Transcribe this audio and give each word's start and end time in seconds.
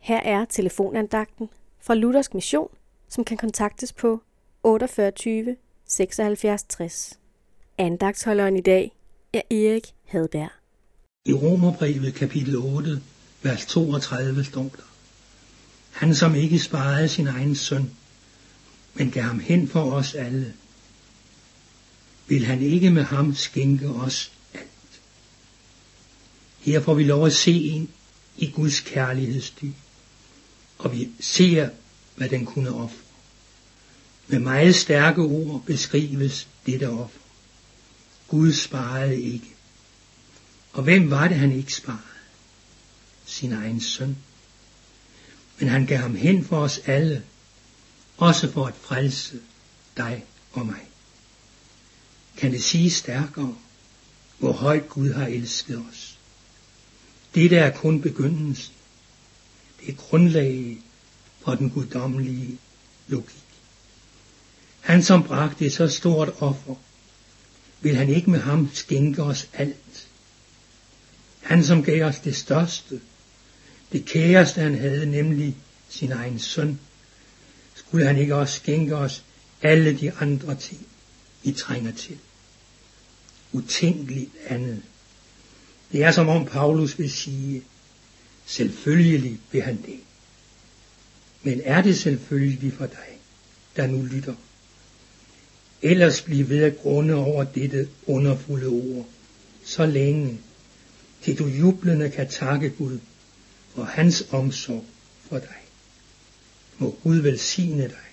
Her 0.00 0.20
er 0.20 0.44
telefonandagten 0.44 1.48
fra 1.80 1.94
Luthersk 1.94 2.34
Mission, 2.34 2.68
som 3.08 3.24
kan 3.24 3.36
kontaktes 3.36 3.92
på 3.92 4.22
48 4.62 5.56
76 5.88 6.62
60. 6.62 7.18
Andagtsholderen 7.78 8.56
i 8.56 8.60
dag 8.60 8.92
er 9.32 9.42
Erik 9.50 9.94
Hadberg. 10.04 10.50
I 11.24 11.32
Romerbrevet 11.32 12.14
kapitel 12.14 12.56
8, 12.56 13.02
vers 13.42 13.66
32 13.66 14.44
står 14.44 14.62
der. 14.62 14.90
Han 15.90 16.14
som 16.14 16.34
ikke 16.34 16.58
sparede 16.58 17.08
sin 17.08 17.26
egen 17.26 17.54
søn, 17.54 17.90
men 18.94 19.10
gav 19.10 19.22
ham 19.22 19.40
hen 19.40 19.68
for 19.68 19.92
os 19.92 20.14
alle, 20.14 20.54
vil 22.28 22.46
han 22.46 22.62
ikke 22.62 22.90
med 22.90 23.02
ham 23.02 23.34
skænke 23.34 23.88
os 23.88 24.32
alt. 24.54 25.00
Her 26.58 26.80
får 26.80 26.94
vi 26.94 27.04
lov 27.04 27.26
at 27.26 27.32
se 27.32 27.52
ind 27.52 27.88
i 28.36 28.50
Guds 28.50 28.80
kærlighedsdyb 28.80 29.74
og 30.80 30.92
vi 30.92 31.08
ser, 31.20 31.70
hvad 32.16 32.28
den 32.28 32.46
kunne 32.46 32.70
ofre. 32.70 32.96
Med 34.26 34.38
meget 34.38 34.74
stærke 34.74 35.20
ord 35.20 35.62
beskrives 35.66 36.48
dette 36.66 36.88
offer. 36.88 37.20
Gud 38.28 38.52
sparede 38.52 39.20
ikke. 39.20 39.54
Og 40.72 40.82
hvem 40.82 41.10
var 41.10 41.28
det, 41.28 41.36
han 41.36 41.52
ikke 41.52 41.74
sparede? 41.74 42.00
Sin 43.26 43.52
egen 43.52 43.80
søn. 43.80 44.16
Men 45.58 45.68
han 45.68 45.86
gav 45.86 45.98
ham 45.98 46.14
hen 46.14 46.44
for 46.44 46.58
os 46.58 46.80
alle, 46.86 47.22
også 48.16 48.52
for 48.52 48.66
at 48.66 48.74
frelse 48.80 49.40
dig 49.96 50.24
og 50.52 50.66
mig. 50.66 50.88
Kan 52.36 52.52
det 52.52 52.62
sige 52.62 52.90
stærkere, 52.90 53.56
hvor 54.38 54.52
højt 54.52 54.88
Gud 54.88 55.12
har 55.12 55.26
elsket 55.26 55.84
os? 55.90 56.18
Dette 57.34 57.56
er 57.56 57.70
kun 57.70 58.02
begyndelsen. 58.02 58.74
Det 59.80 59.88
er 59.88 59.96
grundlaget 59.96 60.78
for 61.44 61.54
den 61.54 61.70
guddommelige 61.70 62.58
logik. 63.08 63.44
Han 64.80 65.02
som 65.02 65.22
bragte 65.22 65.66
et 65.66 65.72
så 65.72 65.88
stort 65.88 66.28
offer, 66.40 66.74
vil 67.80 67.96
han 67.96 68.08
ikke 68.08 68.30
med 68.30 68.40
ham 68.40 68.70
skænke 68.74 69.22
os 69.22 69.48
alt. 69.52 70.08
Han 71.40 71.64
som 71.64 71.82
gav 71.82 72.04
os 72.04 72.18
det 72.18 72.36
største, 72.36 73.00
det 73.92 74.04
kæreste 74.04 74.60
han 74.60 74.78
havde, 74.78 75.06
nemlig 75.06 75.56
sin 75.88 76.12
egen 76.12 76.38
søn, 76.38 76.80
skulle 77.74 78.06
han 78.06 78.18
ikke 78.18 78.34
også 78.34 78.56
skænke 78.56 78.96
os 78.96 79.24
alle 79.62 79.98
de 79.98 80.12
andre 80.12 80.54
ting, 80.54 80.86
vi 81.42 81.52
trænger 81.52 81.92
til. 81.92 82.18
Utænkeligt 83.52 84.30
andet. 84.46 84.82
Det 85.92 86.02
er 86.02 86.10
som 86.10 86.28
om 86.28 86.46
Paulus 86.46 86.98
vil 86.98 87.10
sige, 87.10 87.62
selvfølgelig 88.50 89.38
vil 89.52 89.62
han 89.62 89.76
det. 89.86 90.00
Men 91.42 91.60
er 91.64 91.82
det 91.82 91.98
selvfølgelig 91.98 92.72
for 92.72 92.86
dig, 92.86 93.18
der 93.76 93.86
nu 93.86 94.02
lytter? 94.02 94.34
Ellers 95.82 96.22
bliv 96.22 96.48
ved 96.48 96.62
at 96.62 96.78
grunde 96.78 97.14
over 97.14 97.44
dette 97.44 97.88
underfulde 98.06 98.66
ord, 98.66 99.06
så 99.64 99.86
længe, 99.86 100.38
til 101.22 101.38
du 101.38 101.46
jublende 101.46 102.10
kan 102.10 102.28
takke 102.28 102.70
Gud 102.70 102.98
for 103.74 103.84
hans 103.84 104.24
omsorg 104.30 104.84
for 105.28 105.38
dig. 105.38 105.56
Må 106.78 106.98
Gud 107.02 107.16
velsigne 107.16 107.82
dig. 107.82 108.09